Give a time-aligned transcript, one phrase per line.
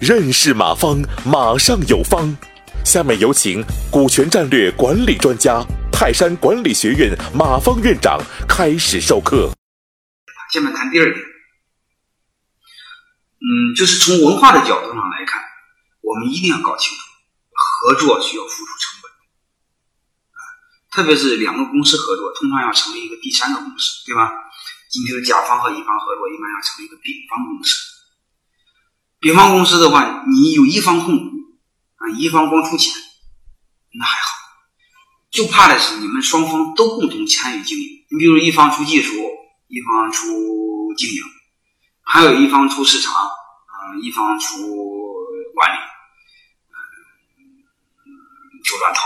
[0.00, 2.36] 认识马方，马上有方。
[2.84, 9.52] 下面有请股权战略管理专家、泰山管理学院马方院长开始授课。
[10.52, 11.16] 下面谈第二点，
[13.38, 15.40] 嗯，就是从文化的角度上来看，
[16.00, 17.04] 我们一定要搞清楚，
[17.54, 19.10] 合作需要付出成本，
[20.90, 24.32] 特别是两个公司合作，通常要成立一个第三个公司，对吧？
[24.92, 27.76] 你比如甲方和乙方合作，一般要成立一个丙方公司。
[29.20, 31.42] 丙方公司的话，你有一方控股。
[32.02, 32.92] 啊，一方光出钱，
[33.92, 34.26] 那还好，
[35.30, 38.04] 就怕的是你们双方都共同参与经营。
[38.10, 39.14] 你比如一方出技术，
[39.68, 41.22] 一方出经营，
[42.02, 44.66] 还有一方出市场，啊，一方出
[45.54, 45.78] 管理，
[48.04, 48.10] 嗯，
[48.64, 49.02] 就乱套，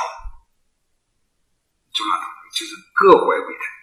[1.93, 3.76] 就乱套，就是各怀鬼胎。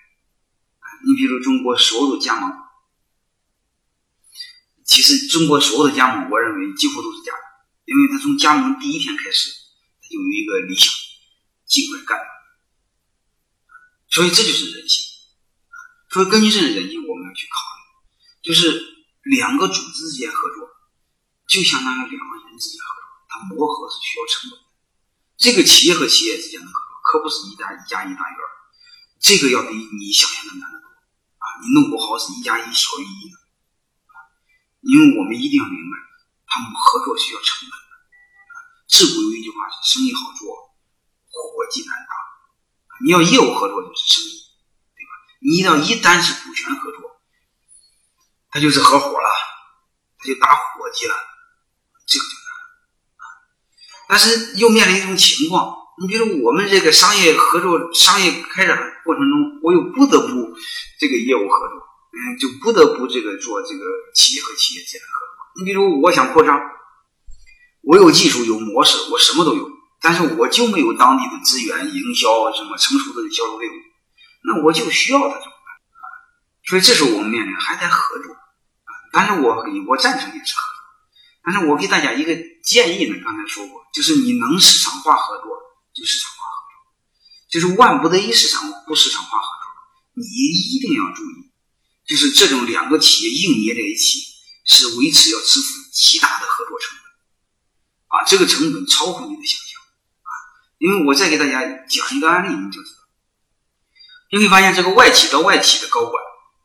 [1.05, 2.51] 你比如中国所有的加盟，
[4.85, 7.43] 其实中国所有的加盟，我认为几乎都是假的。
[7.85, 9.49] 因为他从加盟第一天开始，
[10.01, 10.89] 他就有一个理想，
[11.65, 12.17] 尽快干，
[14.09, 15.03] 所以这就是人性。
[16.09, 18.81] 所以根据这个人性，我们要去考虑，就是
[19.23, 20.69] 两个组织之间合作，
[21.47, 24.65] 就相当于两个人之间合作，它磨合是需要成本的。
[25.35, 26.79] 这个企业和企业之间的合作，
[27.11, 28.43] 可不是一加一加一大于二，
[29.19, 30.69] 这个要比你想象的难！
[31.63, 33.37] 你弄不好是一加一小于一的！
[34.81, 35.97] 因为我们一定要明白。
[36.45, 37.95] 他们合作需要成本的，
[38.87, 40.53] 自古有一句话是“生意好做，
[41.31, 42.13] 伙计难当”。
[43.03, 44.53] 你要业务合作就是生意，
[44.93, 45.11] 对吧？
[45.41, 47.21] 你要一旦是股权合作，
[48.51, 49.29] 他就是合伙了，
[50.19, 51.15] 他就打伙计了，
[52.05, 52.45] 这个就难
[53.17, 53.23] 啊。
[54.09, 60.53] 但是又面临一种情况，你比如我们这个商业合作、商业开展过程中，我又不得不
[60.99, 61.77] 这个业务合作，
[62.11, 65.61] 嗯，就不得不这个做这个企业和企业之间的合作。
[65.61, 66.59] 你比如，我想扩张，
[67.83, 69.69] 我有技术，有模式，我什么都有，
[70.01, 73.73] 但是我就没有当地的资源、营销什么成熟的销售队伍，
[74.45, 75.47] 那我就需要它怎么办
[75.93, 76.05] 啊？
[76.65, 78.91] 所以这时候我们面临还得合作啊。
[79.11, 80.81] 但是我我赞成也是合作，
[81.45, 85.45] 但是我给大家一个建议呢，刚才说过，就是你能市场化合作
[85.93, 86.75] 就市场化合作，
[87.49, 91.51] 就是万不得已市场不市场化合作，你一定要注意，
[92.05, 94.33] 就是这种两个企业硬捏在一起。
[94.65, 99.75] 是维持要支付极大的合作成本，啊，这个成本超乎你的想象，
[100.23, 100.31] 啊，
[100.77, 103.03] 因为我再给大家讲一个案例，你就知道，
[104.31, 106.15] 你会发现这个外企到外企的高管，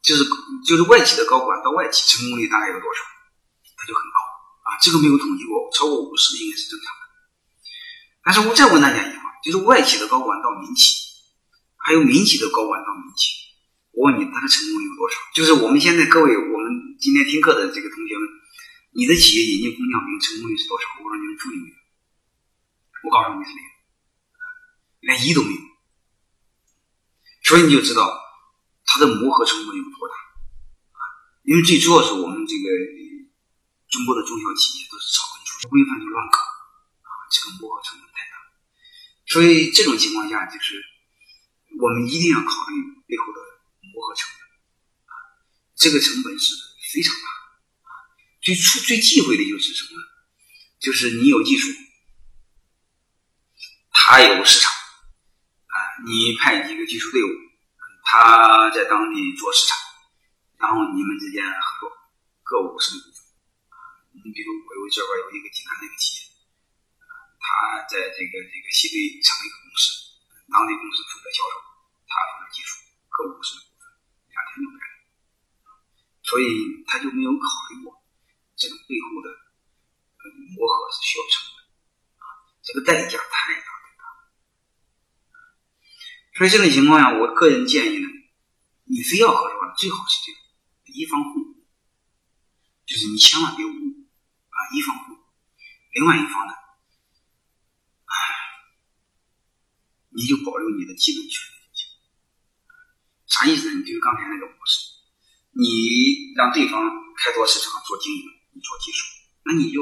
[0.01, 0.23] 就是
[0.65, 3.03] 就是外企的高管到外企成功率大概有多少，
[3.77, 4.19] 它就很高，
[4.71, 6.98] 啊，这个没有统计过，超过五十应该是正常。
[8.23, 10.93] 但是我再问大家一句话，就是外企的高管到民企，
[11.77, 13.49] 还有民企的高管到民企。
[13.93, 15.17] 我问你，他的成功率有多少？
[15.35, 18.29] 就是我们现在各位，我们今天听课的这个同学们，
[18.93, 20.87] 你的企业引进工匠兵成功率是多少？
[21.03, 21.75] 我说你们注意没有？
[23.05, 23.69] 我告诉你是没有，
[25.01, 25.61] 连一都没有。
[27.43, 28.21] 所以你就知道
[28.85, 30.15] 他的磨合成本有多大
[30.93, 31.01] 啊！
[31.45, 32.65] 因为最主要是我们这个
[33.89, 36.39] 中国的中小企业都是草根出身，规范就乱搞，
[37.31, 38.35] 这个磨合成本太大。
[39.27, 40.83] 所以这种情况下，就是
[41.81, 42.75] 我们一定要考虑
[43.07, 43.49] 背后的。
[43.91, 44.47] 磨合成本
[45.09, 45.13] 啊，
[45.75, 46.55] 这个成本是
[46.93, 47.27] 非常大
[47.89, 47.91] 啊。
[48.41, 49.91] 最初最忌讳的就是什么？
[50.79, 51.73] 就是你有技术，
[53.91, 55.75] 他有市场啊，
[56.07, 57.29] 你派几个技术队伍，
[58.05, 59.77] 他在当地做市场，
[60.59, 61.91] 然后你们之间合作，
[62.45, 63.19] 各五十的股份
[63.71, 63.77] 啊。
[64.13, 66.28] 你比如我有这边有一个济南的一个企业，
[67.49, 70.13] 他在这个这个西北成立一个公司，
[70.53, 71.57] 当地公司负责销售，
[72.05, 73.57] 他负责技术，各五十。
[74.29, 75.01] 两天就来了，
[76.23, 78.05] 所以他就没有考虑过
[78.55, 79.33] 这种背后的
[80.55, 81.65] 磨合是需要成本
[82.21, 82.29] 啊，
[82.63, 84.05] 这个代价太大太大。
[86.37, 88.07] 所以这种情况下，我个人建议呢，
[88.85, 90.41] 你非要合作，最好是这样，
[90.85, 91.67] 一方控股，
[92.87, 95.23] 就是你千万别误啊，一方控股，
[95.95, 96.53] 另外一方呢，
[100.19, 101.95] 你就保留你的基本权利就行。
[103.31, 103.79] 啥意思呢？
[103.79, 104.99] 你就是刚才那个模式，
[105.55, 106.83] 你让对方
[107.15, 109.07] 开拓市场做经营，你做技术，
[109.47, 109.79] 那你就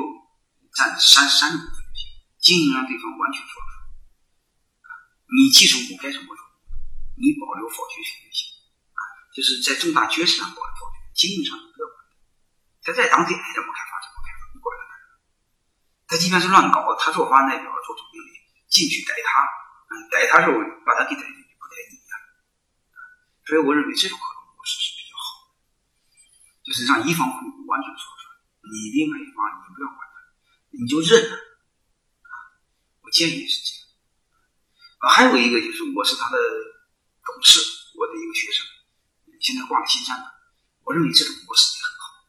[0.76, 2.04] 占三三部分就行。
[2.36, 3.72] 经营让对方完全做主，
[5.32, 6.40] 你技术不该什么做，
[7.16, 8.52] 你保留否决权就行。
[8.92, 9.00] 啊，
[9.32, 11.96] 就是在重大决策上保留否决，经营上不要管。
[12.84, 14.84] 他在当地爱怎么开发怎么开发，你管他
[16.06, 18.28] 他即便是乱搞，他做发代表做总经理
[18.68, 19.42] 进去逮他，
[20.10, 22.14] 逮他时候把他给逮进去，不逮你啊。
[23.46, 25.54] 所以我认为这种合作模式是比较好的。
[26.64, 28.34] 就是让一方完全说出来，
[28.72, 30.16] 你另外一方你不要管他，
[30.75, 31.37] 你就认了。
[33.02, 33.87] 我建议是这样。
[34.98, 36.38] 啊，还有一个就是我是他的
[37.22, 37.60] 董事，
[37.94, 38.66] 我的一个学生，
[39.40, 40.32] 现在挂了新山了。
[40.82, 42.26] 我认为这种模式也很好。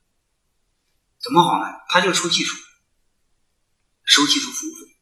[1.19, 1.73] 怎么好呢？
[1.89, 2.57] 他就出技术，
[4.03, 4.96] 收技术服务费，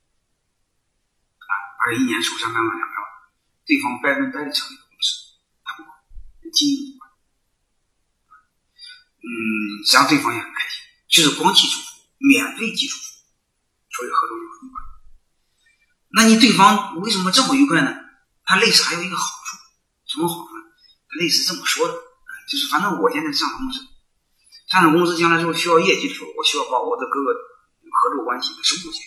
[1.85, 3.05] 啊，二一年收三百万两百万，
[3.63, 5.93] 对方百分百的成立公司，他不管，
[6.51, 7.11] 经营不管。
[9.21, 13.21] 嗯，实际上对方也很开心，就是光技术服务，免费技术服务，
[13.93, 14.81] 所以合作就很愉快。
[16.09, 17.93] 那你对方为什么这么愉快呢？
[18.45, 19.57] 他类似还有一个好处，
[20.07, 20.63] 什么好处呢？
[21.09, 21.93] 他类似这么说的，
[22.49, 23.85] 就是反正我现在上市公司，
[24.67, 29.05] 上市公司将来之后需要业绩的时候，我需要把我的各个合作关系的收购起来，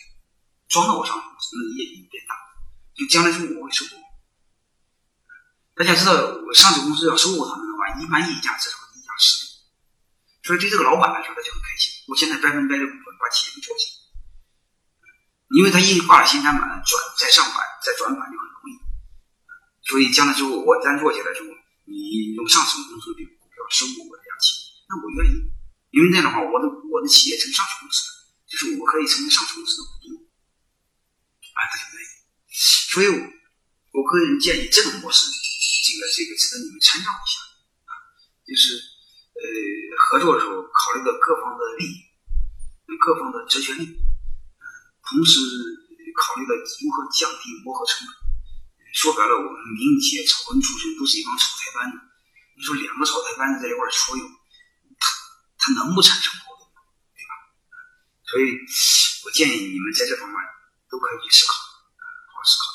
[0.68, 2.34] 装到我上市公司，那业绩变大，
[2.98, 3.94] 就将来之后我会收购。
[5.78, 6.12] 大家知道，
[6.42, 9.50] 我上市公司要收购他们的话，一般溢价至少溢价十倍，
[10.42, 11.94] 所以对这个老板来说，他就很开心。
[12.10, 13.98] 我现在百分百的股份把企业给做起来。
[15.54, 18.76] 因为他一挂了新三板，转再上板再转板就很容易，
[19.80, 21.56] 所以将来之后我单做起来之后，
[21.88, 25.48] 你用上市公司的股票收购我这家企业，那我愿意，
[25.96, 30.20] 因为这样的话，我的我的企业成上市公司了，就是我可以成为上市公司的股东，
[31.56, 31.87] 啊，他就，
[32.98, 37.38] 所以我个人建议这种模式，这个这个值得你们参照一下
[37.86, 37.94] 啊，
[38.42, 39.46] 就是呃
[40.02, 41.94] 合作的时候考虑到各方的利益，
[42.98, 44.02] 各方的责权利益。
[45.06, 45.38] 同时
[46.10, 48.10] 考虑到如何降低磨合成本。
[48.90, 52.02] 说白了，我们民营企业草根出身都是一帮草台班子。
[52.58, 54.26] 你说两个草台班子在一块儿搓油，
[54.98, 55.06] 他
[55.54, 56.82] 他能不产生矛盾吗？
[57.14, 57.30] 对吧？
[58.26, 58.58] 所以
[59.22, 60.34] 我建议你们在这方面
[60.90, 62.02] 都可以去思考啊，
[62.34, 62.74] 好好思考。